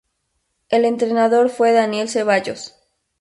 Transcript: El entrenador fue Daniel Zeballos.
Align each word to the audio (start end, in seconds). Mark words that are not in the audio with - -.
El 0.69 0.85
entrenador 0.85 1.49
fue 1.51 1.73
Daniel 1.73 2.09
Zeballos. 2.09 2.73